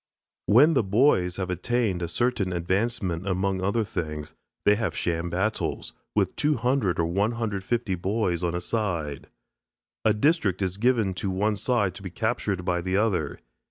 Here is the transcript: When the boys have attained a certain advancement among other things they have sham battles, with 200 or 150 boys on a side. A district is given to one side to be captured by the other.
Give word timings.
When 0.47 0.73
the 0.73 0.81
boys 0.81 1.35
have 1.35 1.51
attained 1.51 2.01
a 2.01 2.07
certain 2.07 2.51
advancement 2.51 3.27
among 3.27 3.61
other 3.61 3.83
things 3.83 4.33
they 4.65 4.73
have 4.73 4.97
sham 4.97 5.29
battles, 5.29 5.93
with 6.15 6.35
200 6.37 6.97
or 6.99 7.05
150 7.05 7.93
boys 7.97 8.43
on 8.43 8.55
a 8.55 8.61
side. 8.61 9.27
A 10.03 10.15
district 10.15 10.63
is 10.63 10.77
given 10.77 11.13
to 11.13 11.29
one 11.29 11.55
side 11.55 11.93
to 11.93 12.01
be 12.01 12.09
captured 12.09 12.65
by 12.65 12.81
the 12.81 12.97
other. 12.97 13.41